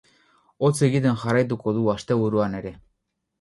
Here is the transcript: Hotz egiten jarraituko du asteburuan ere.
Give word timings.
Hotz 0.63 0.71
egiten 0.87 1.19
jarraituko 1.23 1.75
du 1.77 1.85
asteburuan 1.95 2.59
ere. 2.63 2.75